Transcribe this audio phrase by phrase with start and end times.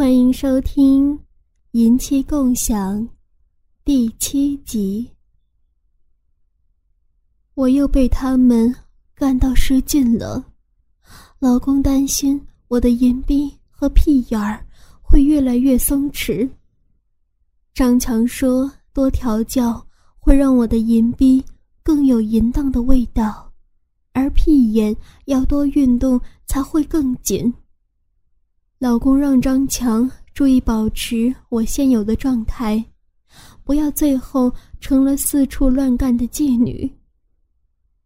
[0.00, 1.14] 欢迎收听
[1.72, 2.98] 《淫妻共享》
[3.84, 5.06] 第七集。
[7.52, 8.74] 我又被他们
[9.14, 10.42] 干到失禁了，
[11.38, 14.66] 老公担心我的淫逼和屁眼儿
[15.02, 16.48] 会越来越松弛。
[17.74, 19.86] 张强说：“多调教
[20.18, 21.44] 会让我的淫逼
[21.82, 23.52] 更有淫荡的味道，
[24.14, 24.96] 而屁眼
[25.26, 27.52] 要多运动才会更紧。”
[28.80, 32.82] 老公让张强注意保持我现有的状态，
[33.62, 36.90] 不要最后成了四处乱干的妓女。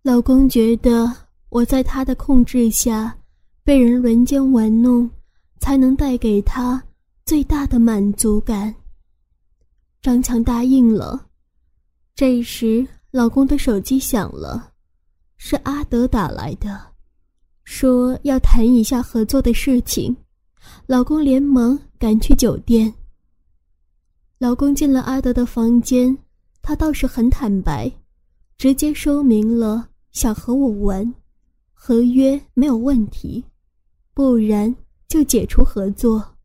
[0.02, 1.09] 老公觉得
[1.48, 3.16] 我在他的控制下
[3.62, 5.09] 被人轮奸玩弄，
[5.60, 6.82] 才能带给他
[7.24, 8.74] 最大的满足感。
[10.02, 11.29] 张强答应了。
[12.16, 14.73] 这时，老公的手机响了，
[15.37, 16.80] 是阿德打来的，
[17.62, 20.16] 说要谈一下合作的事情。
[20.86, 22.92] 老公连忙赶去酒店。
[24.38, 26.16] 老公进了阿德的房间，
[26.60, 27.90] 他倒是很坦白，
[28.59, 31.15] 直接说明了想和我玩，
[31.73, 33.42] 合约没有问题，
[34.12, 34.74] 不然
[35.09, 36.37] 就解除合作。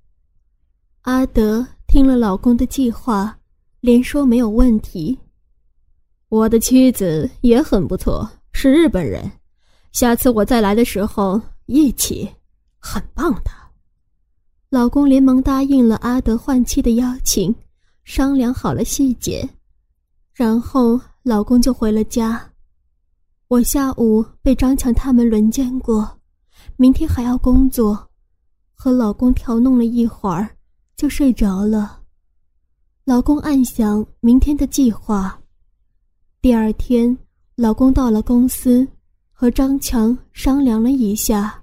[1.02, 3.38] 阿德听了老公的计划，
[3.80, 5.18] 连说没有问题。
[6.30, 9.30] 我的妻子也很不错，是日本人，
[9.92, 12.30] 下次我再来的时候一起，
[12.78, 13.59] 很棒的。
[14.70, 17.54] 老公连忙答应了阿德换妻的邀请，
[18.04, 19.50] 商量好了细节，
[20.32, 22.40] 然后老公就回了家。
[23.48, 26.08] 我下午被张强他们轮奸过，
[26.76, 28.08] 明天还要工作，
[28.76, 30.48] 和老公调弄了一会儿，
[30.96, 32.02] 就睡着了。
[33.06, 35.36] 老公暗想明天的计划。
[36.44, 37.18] 第二天，
[37.56, 38.88] 老公到了公司，
[39.32, 41.60] 和张强商量了一下，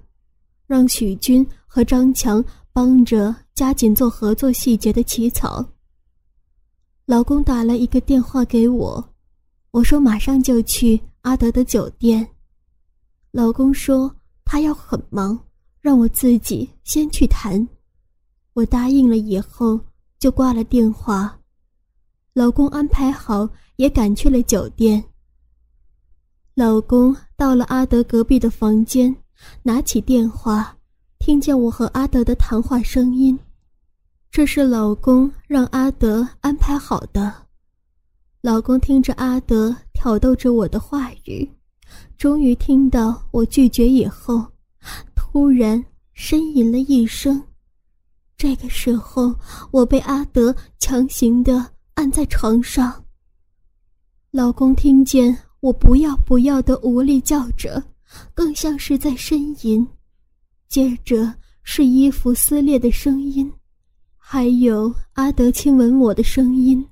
[0.65, 2.43] 让许军和张强。
[2.77, 5.65] 帮着加紧做合作细节的起草。
[7.07, 9.03] 老公打了一个电话给我，
[9.71, 12.35] 我说马上就去阿德的酒店。
[13.31, 14.15] 老公说
[14.45, 15.39] 他要很忙，
[15.81, 17.67] 让我自己先去谈。
[18.53, 19.79] 我答应了以后
[20.19, 21.35] 就挂了电话。
[22.33, 25.03] 老公安排好，也赶去了酒店。
[26.53, 29.15] 老公到了阿德隔壁的房间，
[29.63, 30.76] 拿起电话。
[31.27, 33.37] 听见我和阿德的谈话声音，
[34.31, 37.33] 这是老公让阿德安排好的。
[38.39, 41.45] 老公听着阿德挑逗着我的话语，
[42.17, 44.41] 终于听到我拒绝以后，
[45.17, 45.83] 突然
[46.15, 47.43] 呻吟了一声。
[48.37, 49.35] 这个时候，
[49.71, 53.03] 我被阿德强行的按在床上。
[54.31, 57.83] 老公听见我不要不要的无力叫着，
[58.33, 59.85] 更像是在呻吟。
[60.69, 61.33] 接着
[61.63, 63.51] 是衣服撕裂的声音，
[64.17, 66.85] 还有阿德亲吻我的声音。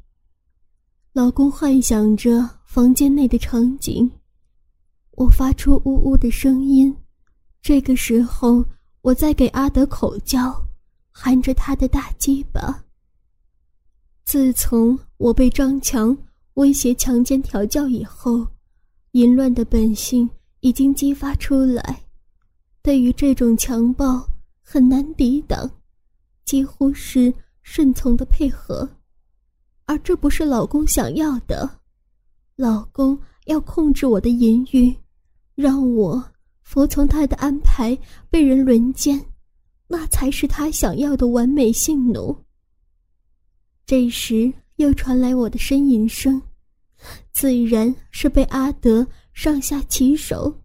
[1.11, 4.09] 老公幻想着房间内的场景，
[5.11, 6.95] 我发出呜呜的声音。
[7.61, 8.63] 这个时候，
[9.01, 10.53] 我在给阿德口交，
[11.11, 12.83] 含着他的大鸡巴。
[14.23, 16.17] 自从我被张强
[16.55, 18.47] 威胁强奸调教以后，
[19.11, 20.29] 淫乱的本性
[20.61, 22.04] 已经激发出来。
[22.85, 24.23] 对于这种强暴
[24.61, 25.67] 很难抵挡，
[26.45, 28.87] 几乎是顺从的配合，
[29.85, 31.67] 而这不是老公想要的。
[32.55, 34.95] 老公要控制我的淫欲，
[35.55, 36.23] 让我
[36.61, 37.97] 服从他的安排，
[38.29, 39.19] 被人轮奸，
[39.87, 42.37] 那才是他想要的完美性奴。
[43.87, 46.39] 这时又传来我的呻吟声，
[47.33, 50.61] 自然是被阿德上下其手，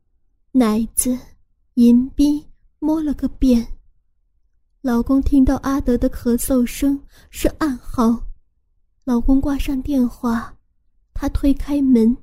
[0.53, 1.19] 奶子。
[1.75, 2.45] 银逼
[2.81, 3.65] 摸了个遍，
[4.83, 7.01] 老公听到阿德的咳嗽声
[7.31, 8.21] 是暗号，
[9.05, 10.53] 老公挂上电话，
[11.15, 12.17] 他推开门，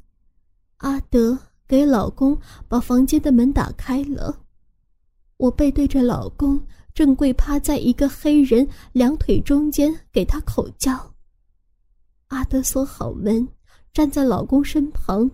[0.77, 2.37] 阿德给老公
[2.67, 4.43] 把房间的门打开了，
[5.37, 6.61] 我背对着老公，
[6.93, 11.15] 正跪趴在一个黑人两腿中间给他口交，
[12.27, 13.47] 阿德锁好门，
[13.93, 15.31] 站在老公身旁。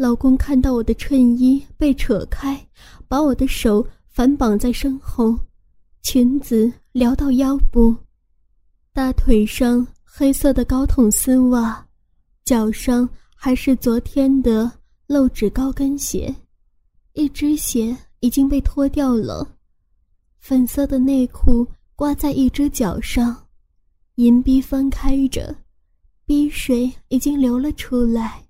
[0.00, 2.58] 老公看到我的衬衣被扯开，
[3.06, 5.38] 把我的手反绑在身后，
[6.00, 7.94] 裙子撩到腰部，
[8.94, 11.86] 大腿上黑色的高筒丝袜，
[12.46, 13.06] 脚上
[13.36, 14.72] 还是昨天的
[15.06, 16.34] 露趾高跟鞋，
[17.12, 19.46] 一只鞋已经被脱掉了，
[20.38, 23.36] 粉色的内裤挂在一只脚上，
[24.14, 25.54] 银逼翻开着，
[26.24, 28.46] 逼水已经流了出来。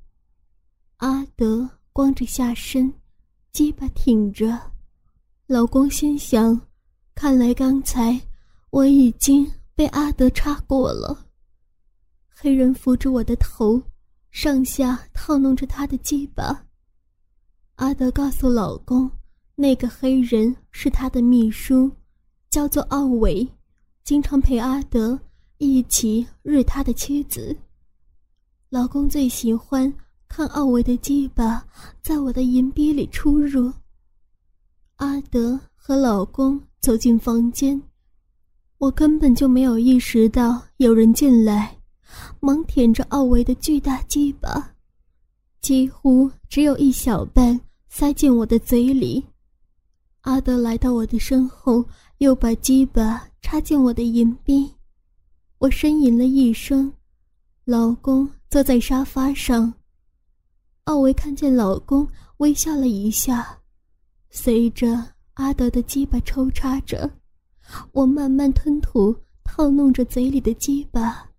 [1.00, 2.92] 阿德光着下身，
[3.52, 4.70] 鸡巴挺着，
[5.46, 6.60] 老公心想：
[7.14, 8.20] 看来刚才
[8.68, 11.26] 我已经被阿德插过了。
[12.28, 13.82] 黑人扶着我的头，
[14.30, 16.66] 上下套弄着他的鸡巴。
[17.76, 19.10] 阿德告诉老公，
[19.54, 21.90] 那个黑人是他的秘书，
[22.50, 23.48] 叫做奥维，
[24.04, 25.18] 经常陪阿德
[25.56, 27.56] 一起日他的妻子。
[28.68, 29.90] 老公最喜欢
[30.32, 31.66] 看奥维的鸡巴
[32.00, 33.70] 在我的银币里出入。
[34.96, 37.82] 阿德和老公走进房间，
[38.78, 41.76] 我根本就没有意识到有人进来，
[42.38, 44.72] 忙舔着奥维的巨大鸡巴，
[45.60, 47.60] 几乎只有一小半。
[47.88, 49.26] 塞进我的嘴里，
[50.20, 51.84] 阿德来到我的身后，
[52.18, 54.70] 又把鸡巴插进我的银币。
[55.58, 56.92] 我呻吟了一声，
[57.64, 59.74] 老公坐在沙发上。
[60.90, 62.04] 奥维看见老公，
[62.38, 63.56] 微笑了一下。
[64.28, 65.00] 随着
[65.34, 67.08] 阿德的鸡巴抽插着，
[67.92, 71.30] 我慢慢吞吐，套弄着嘴里的鸡巴，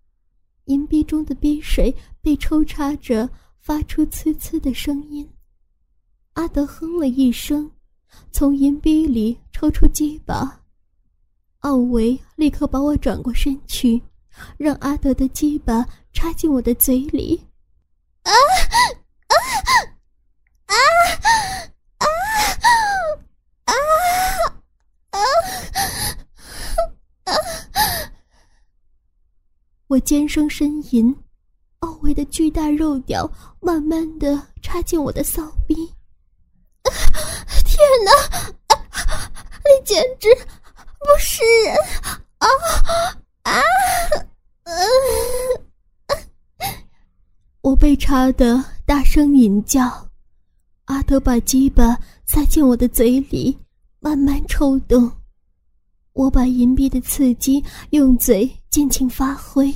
[0.64, 3.28] 银币中的逼水被抽插着，
[3.60, 5.28] 发出呲呲的声音。
[6.32, 7.70] 阿德哼了一声，
[8.30, 10.62] 从银币里抽出鸡巴。
[11.58, 14.00] 奥维立刻把我转过身去，
[14.56, 17.38] 让阿德的鸡巴插进我的嘴里。
[18.22, 18.32] 啊
[19.66, 19.70] 啊
[20.66, 20.74] 啊
[21.98, 22.06] 啊
[23.64, 25.24] 啊
[27.24, 27.32] 啊！
[29.88, 31.14] 我尖声呻吟，
[31.80, 33.30] 奥维的巨大肉屌
[33.60, 35.74] 慢慢的插进我的骚逼。
[37.64, 38.10] 天哪！
[39.64, 40.28] 你简直
[40.98, 41.76] 不是人
[42.38, 42.48] 啊
[43.44, 43.62] 啊！
[47.60, 48.62] 我被插的
[48.92, 50.06] 大声吟叫。
[50.84, 53.58] 阿德把鸡巴塞进我的嘴里，
[54.00, 55.10] 慢慢抽动。
[56.12, 59.74] 我把银币的刺激用嘴尽情发挥，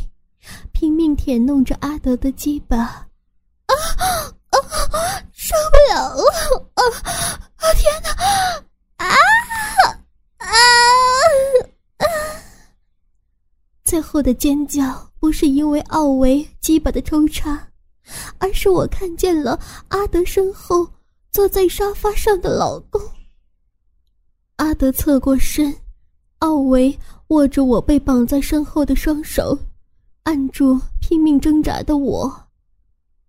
[0.71, 2.77] 拼命舔弄着阿德的鸡巴。
[2.77, 3.73] 啊！
[5.33, 6.23] 受不了了！
[6.75, 6.83] 啊
[7.57, 7.73] 啊！
[7.73, 8.11] 天哪！
[8.99, 9.07] 啊
[10.37, 10.49] 啊啊！
[13.83, 17.67] 最后的尖叫不是因为奥维鸡巴的抽插，
[18.39, 19.59] 而是我看见了
[19.89, 20.89] 阿德身后
[21.31, 23.01] 坐在沙发上的老公。
[24.57, 25.75] 阿德侧过身，
[26.39, 26.99] 奥维
[27.29, 29.59] 握着我被绑在身后的双手，
[30.23, 32.49] 按住拼命挣扎的我。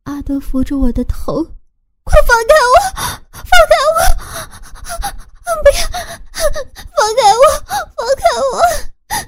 [0.04, 1.44] 阿德扶着我的头，
[2.04, 2.76] 快放开我！
[3.34, 4.00] 放开我！
[5.64, 5.82] 不要！
[6.96, 7.42] 放开我！
[7.96, 9.28] 放开我！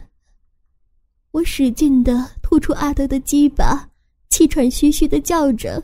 [1.31, 3.89] 我使劲的吐出阿德的鸡巴，
[4.39, 5.83] 气喘吁吁的叫着。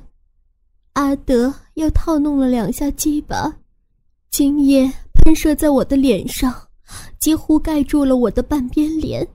[0.94, 3.54] 阿德又套弄了两下鸡巴，
[4.32, 6.70] 精液喷射在我的脸上，
[7.20, 9.28] 几乎盖住了我的半边脸。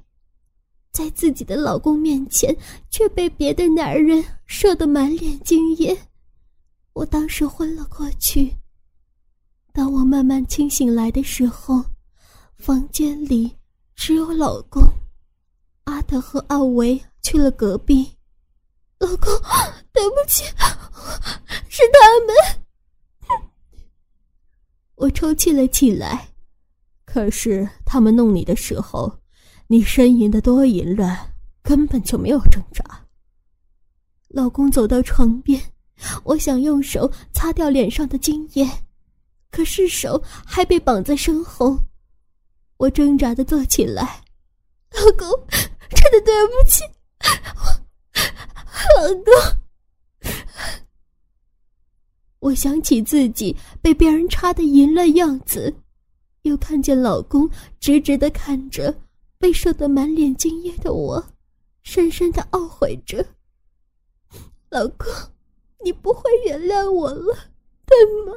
[0.91, 2.57] 在自己的老公面前，
[2.89, 5.95] 却被别的男人射得满脸精液，
[6.95, 8.51] 我当时昏了过去。
[9.75, 11.85] 当我慢慢清醒来的时候，
[12.57, 13.55] 房间里
[13.95, 14.83] 只有老公，
[15.85, 18.17] 阿德和奥维去了隔壁。
[19.01, 19.33] 老公，
[19.93, 20.45] 对不起，
[21.69, 23.43] 是他们。
[24.95, 26.29] 我抽泣了起来。
[27.05, 29.13] 可是他们弄你的时候。
[29.73, 31.17] 你呻吟的多淫乱，
[31.63, 32.85] 根本就没有挣扎。
[34.27, 35.63] 老公走到床边，
[36.25, 38.69] 我想用手擦掉脸上的精液，
[39.49, 41.79] 可是手还被绑在身后。
[42.79, 44.25] 我挣扎的坐起来，
[44.91, 45.29] 老公，
[45.91, 46.83] 真的对不起，
[47.55, 47.81] 我
[48.97, 49.33] 老公。
[52.41, 55.75] 我想起自己被别人插的淫乱样子，
[56.43, 58.95] 又看见老公直直的看着。
[59.39, 61.25] 被射得满脸精液的我，
[61.83, 63.25] 深深的懊悔着。
[64.69, 65.07] 老公，
[65.83, 67.35] 你不会原谅我了，
[67.87, 67.97] 对
[68.27, 68.35] 吗？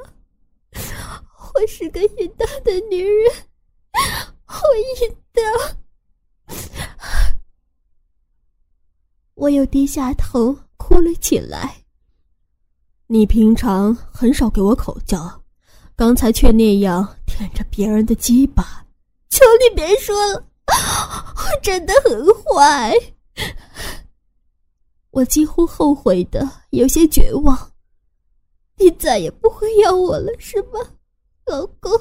[1.52, 3.32] 我是个淫荡的女人，
[4.46, 4.54] 我
[5.02, 5.76] 淫荡。
[9.34, 11.82] 我又低下头哭了起来。
[13.06, 15.42] 你平常很少给我口交，
[15.94, 18.86] 刚才却那样舔着别人的鸡巴。
[19.28, 20.42] 求你别说了。
[20.66, 22.94] 我真的很坏，
[25.10, 27.72] 我几乎后悔的有些绝望。
[28.76, 30.80] 你再也不会要我了，是吗，
[31.44, 31.92] 老公？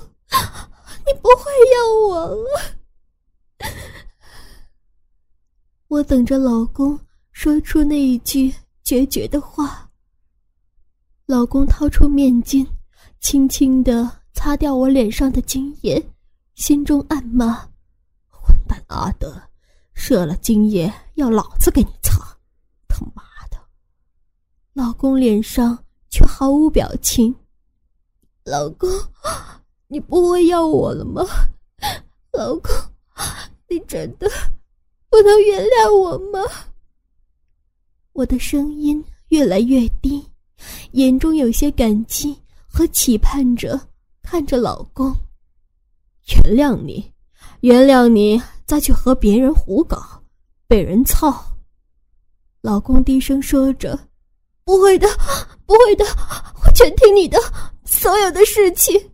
[1.06, 2.50] 你不会要我了。
[5.90, 6.98] 我等着老公
[7.34, 9.90] 说出那一句决绝的话。
[11.26, 12.66] 老公掏出面巾，
[13.20, 16.02] 轻轻的擦掉我脸上的精液，
[16.56, 17.68] 心中暗骂。
[18.30, 19.42] 混蛋阿德，
[19.94, 22.38] 射了精液要老子给你擦！
[22.88, 23.58] 他妈的！
[24.74, 25.78] 老公脸上
[26.10, 27.34] 却毫无表情。
[28.44, 28.90] 老公，
[29.88, 31.24] 你不会要我了吗？
[32.34, 32.72] 老公，
[33.70, 34.30] 你真的
[35.10, 36.40] 不能原谅我吗？
[38.14, 40.24] 我的声音越来越低，
[40.92, 43.80] 眼中有些感激和期盼着
[44.22, 45.12] 看着老公。
[46.28, 47.12] 原谅你，
[47.62, 50.22] 原谅你，再去和别人胡搞，
[50.68, 51.44] 被人操。
[52.62, 53.98] 老公低声说着
[54.64, 55.08] ：“不会的，
[55.66, 56.06] 不会的，
[56.64, 57.38] 我全听你的，
[57.84, 59.10] 所有的事情。”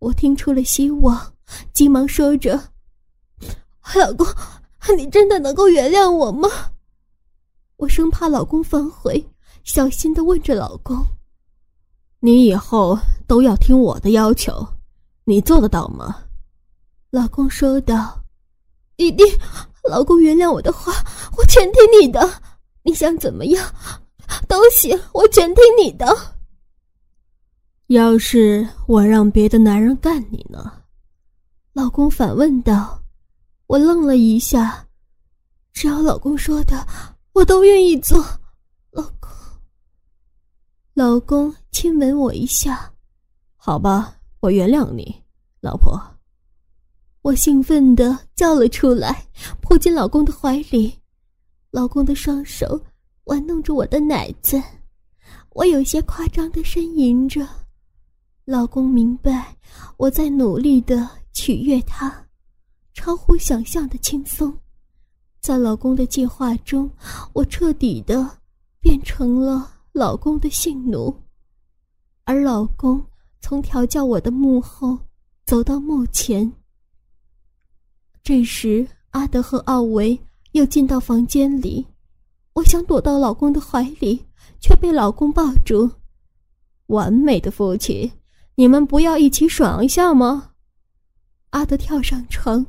[0.00, 1.32] 我听出了希望，
[1.72, 2.60] 急忙说着
[3.94, 4.26] ：“老公，
[4.96, 6.48] 你真的能够原谅我吗？”
[7.78, 9.24] 我生怕老公反悔，
[9.62, 11.00] 小心的问着老公
[12.18, 14.66] ：“你以后都要听我的要求。”
[15.22, 16.24] 你做得到吗？
[17.10, 18.20] 老公说道
[18.96, 19.24] ：“一定。”
[19.88, 20.92] 老公原谅我的话，
[21.36, 22.28] 我全听你的。
[22.82, 23.72] 你想怎么样，
[24.48, 26.06] 都行，我全听你的。
[27.86, 30.82] 要是我让别的男人干你呢？
[31.74, 33.00] 老公反问道。
[33.68, 34.84] 我愣了一下，
[35.72, 36.86] 只要老公说的，
[37.38, 38.18] 我都愿意做。
[38.90, 39.30] 老公，
[40.94, 42.92] 老公亲吻我一下，
[43.56, 44.16] 好吧。
[44.40, 45.22] 我原谅你，
[45.60, 46.00] 老婆。
[47.22, 49.24] 我兴奋的叫了出来，
[49.60, 50.92] 扑进老公的怀里。
[51.70, 52.80] 老公的双手
[53.24, 54.60] 玩弄着我的奶子，
[55.50, 57.46] 我有些夸张的呻吟着。
[58.44, 59.56] 老公明白
[59.96, 62.26] 我在努力的取悦他，
[62.94, 64.52] 超乎想象的轻松。
[65.40, 66.90] 在老公的计划中，
[67.32, 68.38] 我彻底的
[68.80, 71.14] 变成了老公的性奴，
[72.24, 73.04] 而老公。
[73.40, 74.98] 从调教我的幕后
[75.46, 76.52] 走到幕前。
[78.20, 80.20] 这时，阿德和奥维
[80.52, 81.86] 又进到房间里，
[82.54, 84.26] 我想躲到老公的怀里，
[84.60, 85.88] 却被老公抱住。
[86.86, 88.10] 完美的夫妻，
[88.56, 90.50] 你们不要一起爽一下吗？
[91.50, 92.66] 阿德跳上床，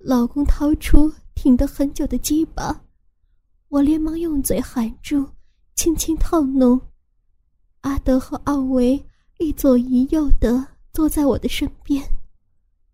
[0.00, 2.82] 老公掏出挺得很久的鸡巴，
[3.68, 5.28] 我连忙用嘴含住，
[5.74, 6.80] 轻轻套弄。
[7.80, 9.04] 阿德和奥维。
[9.38, 12.00] 一左一右的坐在我的身边，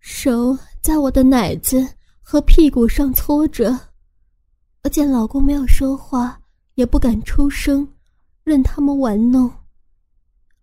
[0.00, 1.86] 手在我的奶子
[2.22, 3.78] 和屁股上搓着。
[4.82, 6.40] 我见老公没有说话，
[6.76, 7.86] 也不敢出声，
[8.44, 9.52] 任他们玩弄。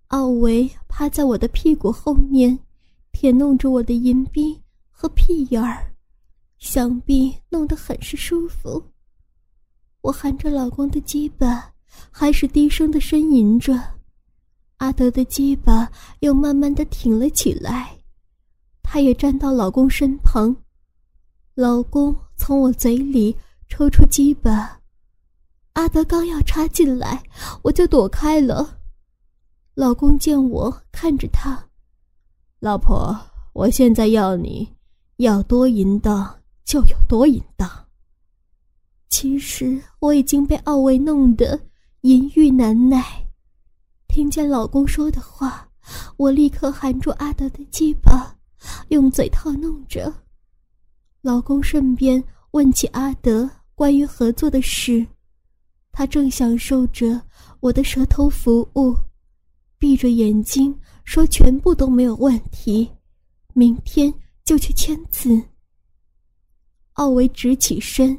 [0.07, 2.57] 奥维趴在我的屁股后面，
[3.11, 5.93] 舔弄着我的银币和屁眼儿，
[6.65, 8.83] 想必弄得很是舒服。
[10.01, 11.71] 我含着老公的鸡巴，
[12.09, 13.79] 还是低声的呻吟着。
[14.77, 15.87] 阿德的鸡巴
[16.21, 17.95] 又慢慢的挺了起来，
[18.81, 20.55] 他也站到老公身旁。
[21.53, 23.37] 老公从我嘴里
[23.69, 24.81] 抽出鸡巴，
[25.73, 27.23] 阿德刚要插进来，
[27.61, 28.79] 我就躲开了。
[29.75, 31.63] 老公见我看着他，
[32.59, 33.15] 老婆，
[33.53, 34.67] 我现在要你
[35.17, 37.69] 要多淫荡就有多淫荡。
[39.07, 41.57] 其实我已经被奥维弄得
[42.01, 43.25] 淫欲难耐。
[44.07, 45.69] 听见老公说的话，
[46.17, 48.35] 我立刻含住阿德的鸡巴，
[48.89, 50.13] 用嘴套弄着。
[51.21, 55.05] 老公顺便问起阿德关于合作的事，
[55.91, 57.21] 他正享受着
[57.59, 58.95] 我的舌头服务，
[59.77, 62.89] 闭着眼睛说全部都没有问题，
[63.53, 65.41] 明天就去签字。
[66.95, 68.17] 奥维直起身，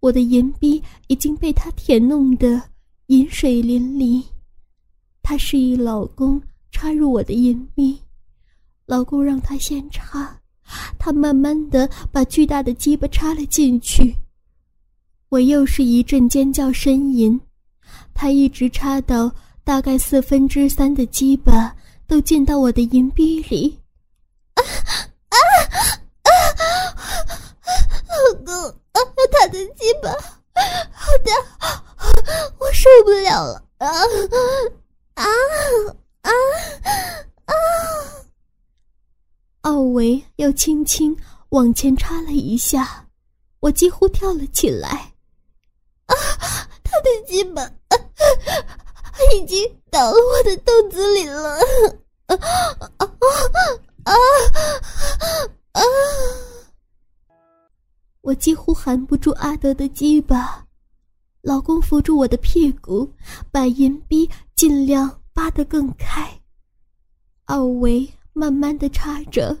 [0.00, 2.60] 我的银逼已经被他舔弄得
[3.06, 4.22] 饮水淋漓。
[5.22, 7.98] 他示意老公插入我的阴密，
[8.84, 10.38] 老公让他先插，
[10.98, 14.14] 他慢慢的把巨大的鸡巴插了进去。
[15.30, 17.40] 我又是一阵尖叫呻吟，
[18.12, 19.32] 他一直插到
[19.64, 21.74] 大概四分之三的鸡巴
[22.06, 23.78] 都进到我的阴壁里。
[24.54, 24.92] 啊啊
[25.30, 25.36] 啊！
[28.10, 28.54] 老公，
[29.40, 30.10] 他的鸡巴
[30.92, 31.32] 好大，
[32.58, 33.88] 我受不了了啊！
[35.14, 35.24] 啊
[36.20, 36.30] 啊
[37.46, 37.54] 啊！
[39.62, 41.16] 奥维又轻轻
[41.50, 43.06] 往前插了一下，
[43.60, 45.10] 我几乎跳了起来。
[46.04, 46.14] 啊，
[46.84, 47.66] 他的鸡巴
[49.32, 51.58] 已经到了我的肚子里了！
[52.26, 53.06] 啊啊
[54.04, 54.12] 啊
[55.72, 55.82] 啊！
[58.22, 60.66] 我几乎含不住阿德的鸡巴。
[61.42, 63.10] 老公扶住我的屁股，
[63.50, 66.40] 把银币尽量扒得更开。
[67.46, 69.56] 奥维慢慢的插着，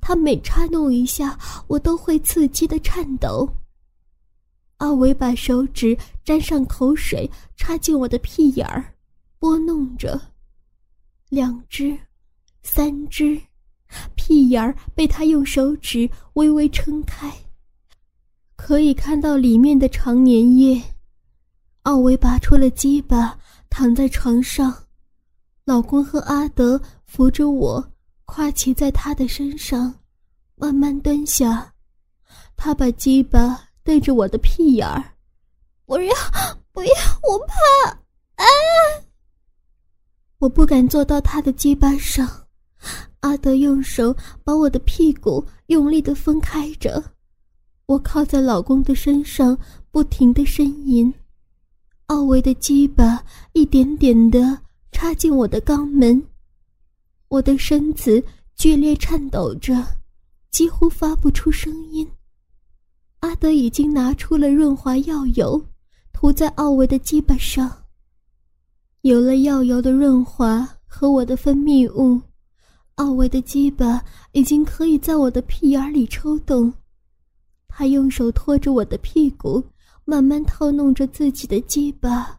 [0.00, 3.48] 他每插弄一下，我都会刺激的颤抖。
[4.76, 8.94] 奥维把手指沾上口水，插进我的屁眼儿，
[9.38, 10.20] 拨弄着，
[11.30, 11.98] 两只，
[12.62, 13.40] 三只，
[14.14, 17.34] 屁眼儿被他用手指微微撑开，
[18.58, 20.82] 可以看到里面的长粘液。
[21.84, 23.38] 奥维拔出了鸡巴，
[23.70, 24.74] 躺在床上，
[25.64, 27.92] 老公和阿德扶着我，
[28.26, 29.94] 跨骑在他的身上，
[30.56, 31.72] 慢慢蹲下，
[32.56, 33.64] 他把鸡巴。
[33.84, 35.02] 对着我的屁眼儿，
[35.86, 36.14] 不要，
[36.72, 36.90] 不要，
[37.22, 37.90] 我怕！
[38.34, 38.44] 啊！
[40.40, 42.28] 我不敢坐到他的鸡巴上。
[43.20, 47.02] 阿德用手把我的屁股用力的分开着，
[47.88, 49.56] 我靠在老公的身上，
[49.90, 51.12] 不停的呻吟。
[52.08, 54.58] 奥维的鸡巴一点点的
[54.92, 56.22] 插进我的肛门，
[57.28, 58.22] 我的身子
[58.54, 59.82] 剧烈颤抖着，
[60.50, 62.06] 几乎发不出声音。
[63.20, 65.64] 阿德已经拿出了润滑药油，
[66.12, 67.84] 涂在奥维的鸡巴上。
[69.00, 72.20] 有了药油的润滑和我的分泌物，
[72.96, 76.70] 奥维的鸡巴已经可以在我的屁眼里抽动。
[77.78, 79.62] 他用手托着我的屁股，
[80.04, 82.36] 慢慢套弄着自己的鸡巴。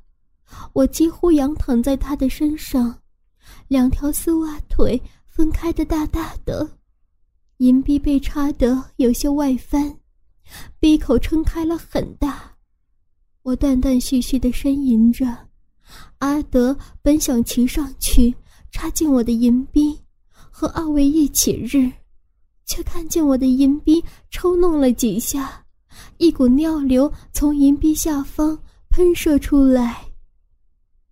[0.74, 2.94] 我几乎仰躺在他的身上，
[3.70, 6.70] 两条丝袜腿分开的大大的，
[7.60, 9.98] 银币被插得有些外翻。
[10.78, 12.52] 闭口撑开了很大，
[13.42, 15.26] 我断断续续的呻吟着。
[16.18, 18.36] 阿德本想骑上去
[18.72, 19.98] 插进我的银币，
[20.52, 21.90] 和奥维一起日，
[22.70, 25.66] 却看见我的银币抽弄了几下，
[26.20, 28.58] 一股尿流从银币下方
[28.90, 30.06] 喷射出来。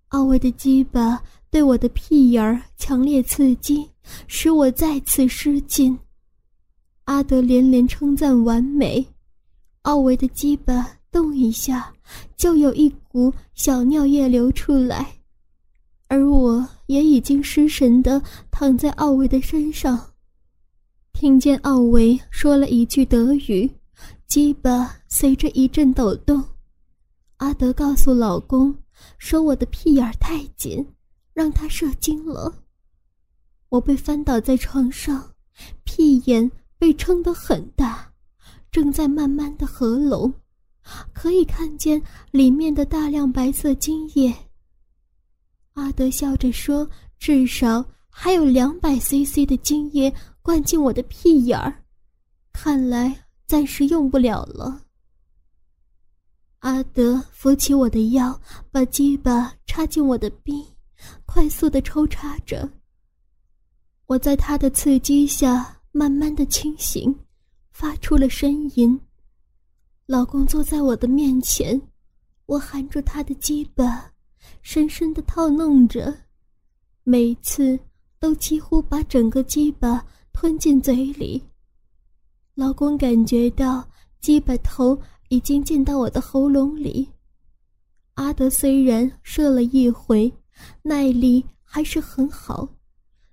[0.09, 3.89] 奥维的鸡巴对我的屁眼儿强烈刺激，
[4.27, 5.97] 使我再次失禁。
[7.05, 9.03] 阿德连连称赞完美。
[9.81, 11.91] 奥维的鸡巴动一下，
[12.35, 15.07] 就有一股小尿液流出来，
[16.07, 19.99] 而我也已经失神的躺在奥维的身上。
[21.19, 23.67] 听见奥维说了一句德语，
[24.27, 26.43] 鸡巴随着一阵抖动。
[27.37, 28.77] 阿德告诉老公
[29.17, 30.85] 说我的屁眼太紧，
[31.33, 32.53] 让他射精了。
[33.69, 35.33] 我被翻倒在床上，
[35.83, 38.13] 屁眼被撑得很大。
[38.69, 40.31] 正在慢慢的合拢，
[41.15, 41.99] 可以看见
[42.29, 44.31] 里面的大量白色精液。
[45.73, 50.13] 阿德笑着说：“至少还有两百 CC 的精液
[50.47, 51.83] 灌进我的屁眼儿，
[52.53, 54.85] 看来暂时用不了了。”
[56.63, 58.39] 阿德扶起我的腰，
[58.71, 60.65] 把鸡巴插进我的逼，
[61.25, 62.69] 快速的抽插着。
[64.05, 67.13] 我在他的刺激下慢慢的清醒。
[67.71, 68.99] 发出了呻吟。
[70.07, 71.79] 老公坐在我的面前，
[72.47, 74.11] 我含住他的鸡巴，
[74.63, 76.11] 深深的套弄着，
[77.03, 77.77] 每次
[78.17, 80.03] 都几乎把整个鸡巴
[80.39, 81.41] 吞进嘴里。
[82.53, 83.83] 老公感觉到
[84.19, 84.95] 鸡巴头
[85.29, 87.09] 已经进到我的喉咙里。
[88.13, 90.31] 阿德虽然射了一回，
[90.83, 92.69] 耐力还是很好，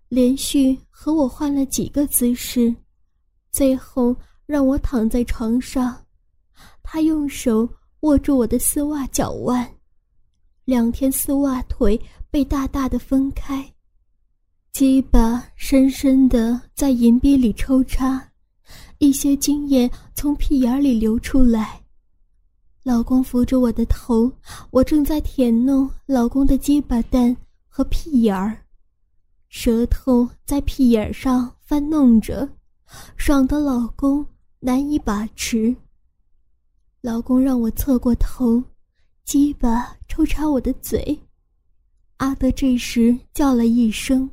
[0.09, 2.75] 连续和我换了几个姿势，
[3.53, 4.17] 最后。
[4.47, 6.05] 让我躺在床上，
[6.83, 7.67] 他用手
[8.01, 9.75] 握住我的丝袜脚腕，
[10.67, 11.99] 两天丝袜腿
[12.31, 13.74] 被大大的分开，
[14.75, 18.21] 鸡巴深深的在银币里抽插，
[18.99, 21.81] 一些精液从屁眼里流出来。
[22.83, 24.29] 老公扶着我的头，
[24.73, 27.37] 我正在舔弄老公的鸡巴蛋
[27.69, 28.59] 和屁眼儿，
[29.49, 32.49] 舌头在屁眼上翻弄着，
[33.17, 34.27] 爽的老公。
[34.59, 35.77] 难以把持。
[37.01, 38.61] 老公让我侧过头，
[39.25, 41.17] 鸡巴抽插我的嘴。
[42.17, 44.29] 阿德这时叫了一声，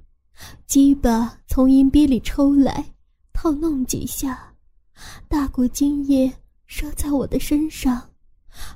[0.65, 2.93] 鸡巴从阴逼里抽来，
[3.33, 4.53] 套弄几下，
[5.27, 6.31] 大股精液
[6.65, 8.09] 射在我的身上，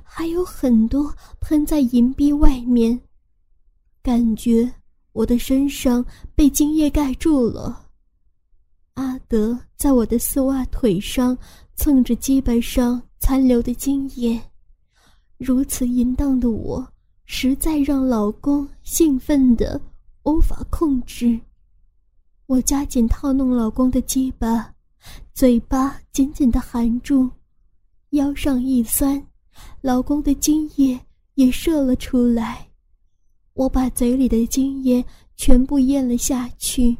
[0.02, 3.00] 还有很多喷在银币外面，
[4.02, 4.70] 感觉
[5.12, 7.88] 我的身上被精液盖住了。
[8.94, 11.36] 阿德在我的丝袜腿上
[11.74, 14.40] 蹭着鸡巴上残留的精液，
[15.36, 16.86] 如此淫荡的我，
[17.26, 19.80] 实在让老公兴奋的
[20.24, 21.38] 无法控制。
[22.46, 24.74] 我加紧套弄老公的鸡巴，
[25.34, 27.30] 嘴巴紧紧的含住，
[28.10, 29.26] 腰上一酸，
[29.80, 30.98] 老公的精液
[31.34, 32.68] 也射了出来。
[33.54, 35.04] 我把嘴里的精液
[35.36, 36.96] 全部咽了下去。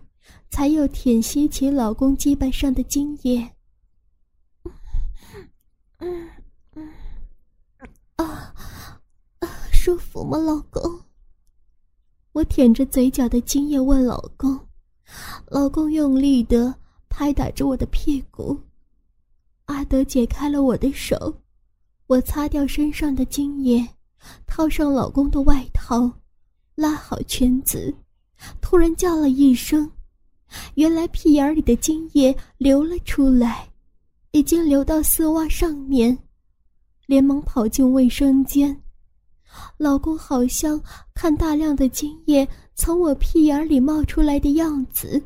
[0.48, 3.46] 才又舔吸起老公鸡巴上的精液。
[5.98, 6.30] 嗯
[6.74, 6.88] 嗯
[8.16, 8.54] 啊
[9.40, 11.00] 啊，舒服吗，老公？
[12.32, 14.65] 我舔着嘴角的精液问老公，
[15.48, 16.74] 老公用力的
[17.08, 18.58] 拍打着我的屁股。
[19.66, 21.34] 阿德解开了我的手，
[22.06, 23.86] 我擦掉身上的精液，
[24.46, 26.10] 套上老公的外套，
[26.74, 27.94] 拉好圈子，
[28.60, 29.90] 突然叫了一声，
[30.74, 33.68] 原来屁眼里的精液流了出来，
[34.30, 36.16] 已经流到丝袜上面，
[37.06, 38.80] 连忙跑进卫生间。
[39.78, 40.80] 老公好像
[41.14, 42.46] 看大量的精液
[42.78, 45.20] 从我屁眼里冒出来的样子，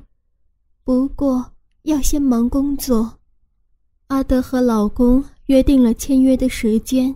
[0.84, 1.44] 不过
[1.82, 3.18] 要先忙工作。
[4.06, 7.14] 阿德和老公约定了签约的时间。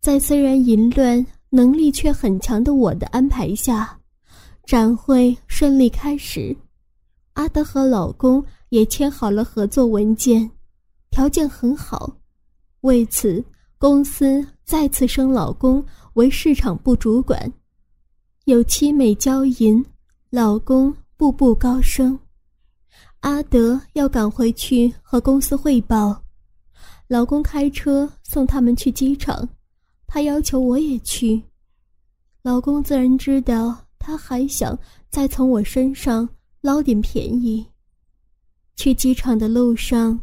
[0.00, 3.98] 在虽然淫乱能力却很强的我的安排下，
[4.64, 6.54] 展会顺利开始。
[7.32, 10.48] 阿德和老公也签好了合作文件，
[11.10, 12.14] 条件很好。
[12.82, 13.42] 为此，
[13.78, 15.82] 公司再次升老公
[16.14, 17.50] 为市场部主管，
[18.46, 19.84] 有妻美娇淫，
[20.30, 22.18] 老公步步高升。
[23.20, 26.22] 阿德要赶回去和公司汇报，
[27.06, 29.46] 老公开车送他们去机场，
[30.06, 31.40] 他要求我也去。
[32.42, 34.76] 老公自然知道，他还想
[35.10, 36.26] 再从我身上
[36.62, 37.64] 捞点便宜。
[38.74, 40.18] 去机场的路上，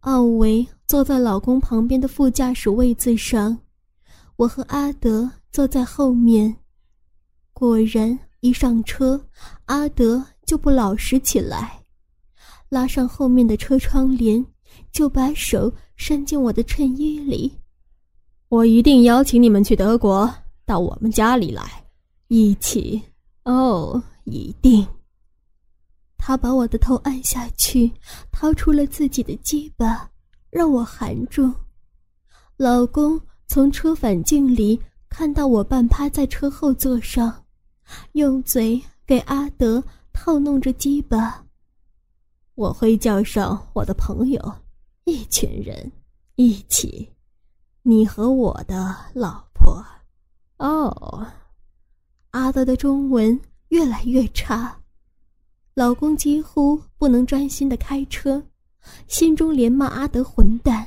[0.00, 3.58] 奥维坐在老公旁边的副驾驶位子上，
[4.36, 6.54] 我和阿德坐在后面。
[7.62, 9.24] 果然，一上车，
[9.66, 11.80] 阿德就不老实起来。
[12.68, 14.44] 拉上后面的车窗帘，
[14.90, 17.56] 就把手伸进我的衬衣里。
[18.48, 20.28] 我一定邀请你们去德国，
[20.64, 21.62] 到我们家里来，
[22.26, 23.00] 一起。
[23.44, 24.84] 哦，一定。
[26.18, 27.88] 他把我的头按下去，
[28.32, 30.10] 掏出了自己的鸡巴，
[30.50, 31.48] 让我含住。
[32.56, 37.41] 老公从车反镜里看到我半趴在车后座上，
[38.12, 41.44] 用嘴给阿德套弄着鸡巴。
[42.54, 44.54] 我会叫上我的朋友，
[45.04, 45.90] 一群人
[46.36, 47.08] 一起，
[47.82, 49.84] 你和我的老婆。
[50.58, 51.26] 哦，
[52.30, 54.78] 阿德的中文越来越差，
[55.74, 58.42] 老公几乎不能专心的开车，
[59.08, 60.86] 心中连骂阿德混蛋，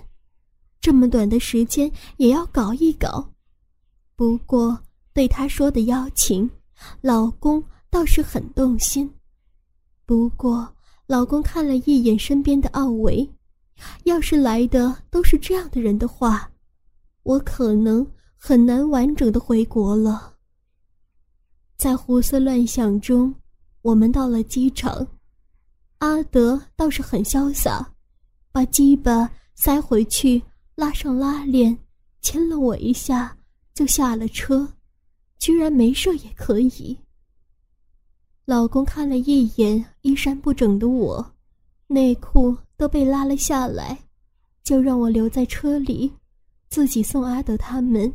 [0.80, 3.28] 这么短的时间也要搞一搞。
[4.16, 4.80] 不过
[5.14, 6.50] 对他说的邀请，
[7.02, 9.12] 老公倒是很动心。
[10.06, 10.72] 不过。
[11.08, 13.30] 老公看了一眼身边的奥维，
[14.06, 16.50] 要是来的都是这样的人的话，
[17.22, 18.04] 我可能
[18.36, 20.34] 很难完整的回国了。
[21.78, 23.32] 在胡思乱想中，
[23.84, 25.08] 我们到了机场，
[26.00, 27.94] 阿德倒是很潇洒，
[28.52, 30.42] 把鸡巴塞回去，
[30.74, 31.78] 拉上拉链，
[32.22, 33.38] 亲了我一下，
[33.76, 34.68] 就下了车，
[35.46, 36.98] 居然没射也可以。
[38.46, 41.34] 老公看了一眼衣衫不整的我，
[41.86, 43.96] 内裤都被拉了下来，
[44.64, 46.12] 就让我留在车里，
[46.68, 48.12] 自己送阿德他们。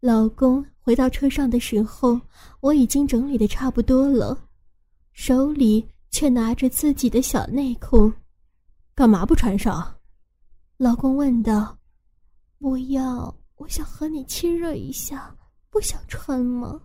[0.00, 2.20] 老公回到车上的时候，
[2.60, 4.38] 我已经整理的差不多了，
[5.14, 8.12] 手里却拿着自己的小内裤，
[8.94, 9.96] 干嘛不穿上？
[10.76, 11.78] 老公问道。
[12.58, 15.34] 不要，我想和你亲热一下，
[15.74, 16.80] 不想穿吗？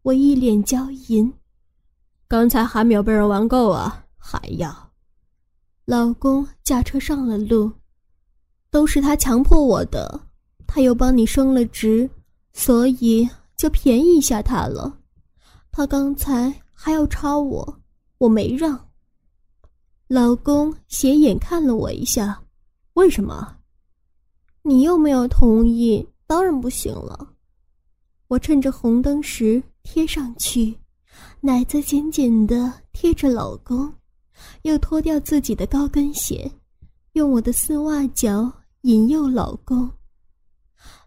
[0.00, 1.30] 我一脸娇淫，
[2.26, 4.74] 刚才还没有被人玩够啊，还要？
[5.84, 7.70] 老公驾车上了路，
[8.70, 10.18] 都是他强迫我的，
[10.66, 12.08] 他又帮你升了职，
[12.54, 14.98] 所以就便宜一下他了。
[15.70, 17.78] 他刚才还要插我，
[18.16, 18.88] 我没让。
[20.08, 22.42] 老公斜眼看了我一下，
[22.94, 23.58] 为什么？
[24.62, 27.34] 你又没有同意，当然不行了。
[28.28, 29.62] 我趁着红灯时。
[29.88, 30.76] 贴上去，
[31.40, 33.94] 奶子紧紧的贴着老公，
[34.62, 36.50] 又脱掉自己的高跟鞋，
[37.12, 39.88] 用我的丝袜脚引诱老公。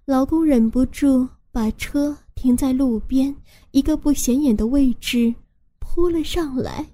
[0.05, 3.35] 老公忍不住把车停在路边
[3.71, 5.35] 一个不显眼的位置，
[5.79, 6.89] 扑了上来。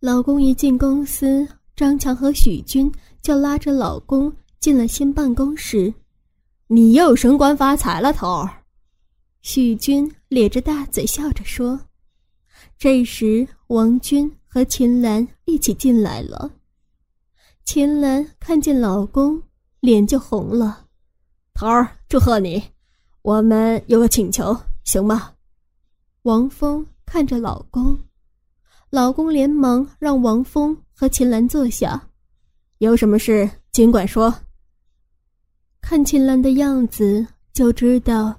[0.00, 1.46] 老公一进公司，
[1.76, 5.92] 张强和许军就拉着老公进了新办公室。
[6.68, 8.57] 你又升官发财了，头儿。
[9.50, 11.80] 许军咧着大嘴笑着说
[12.76, 16.50] ：“这时，王军和秦岚一起进来了。
[17.64, 19.42] 秦岚看见老公，
[19.80, 20.84] 脸就红了。
[21.54, 22.62] 头儿，祝贺你！
[23.22, 25.32] 我们有个请求，行吗？”
[26.24, 27.98] 王峰看着老公，
[28.90, 32.10] 老公连忙让王峰和秦岚坐下，
[32.80, 34.42] 有什么事尽管说。
[35.80, 38.37] 看秦岚的样子就知道，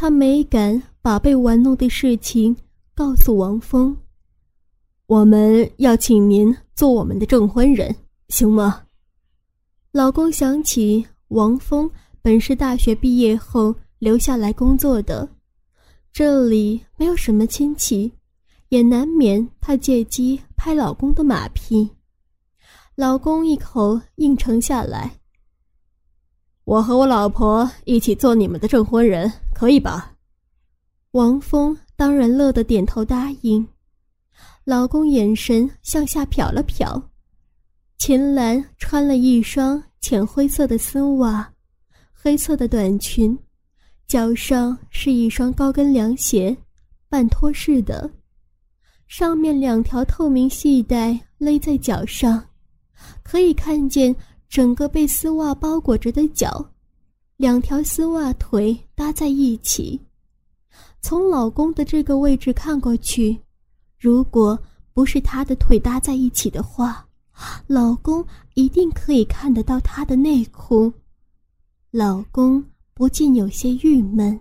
[0.00, 2.56] 她没敢把被玩弄的事情
[2.94, 3.96] 告诉王峰。
[5.06, 7.92] 我们要请您做我们的证婚人，
[8.28, 8.84] 行吗？
[9.90, 11.90] 老公想起王峰
[12.22, 15.28] 本是大学毕业后留下来工作的，
[16.12, 18.12] 这里没有什么亲戚。
[18.68, 21.90] 也难免他借机拍老公的马屁，
[22.94, 25.17] 老公一口应承下来。
[26.68, 30.14] 我和我老婆一起做你们的证婚人，可以吧？
[31.12, 33.66] 王峰当然乐得点头答应。
[34.64, 37.02] 老公眼神向下瞟了瞟，
[37.96, 41.50] 秦岚穿了一双浅灰色的丝袜，
[42.12, 43.36] 黑色的短裙，
[44.06, 46.54] 脚上是一双高跟凉鞋，
[47.08, 48.10] 半拖式的。
[49.06, 52.44] 上面两条透明细带勒在脚上，
[53.22, 54.14] 可以看见
[54.48, 56.70] 整个被丝袜包裹着的脚，
[57.36, 60.00] 两条丝袜腿搭在一起。
[61.00, 63.38] 从老公的这个位置看过去，
[63.98, 64.58] 如果
[64.92, 67.06] 不是他的腿搭在一起的话，
[67.66, 70.92] 老公一定可以看得到他的内裤。
[71.90, 74.38] 老公不禁有些郁闷。